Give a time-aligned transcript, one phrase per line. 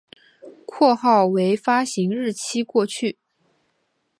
[0.65, 3.19] 括号为发行日期过去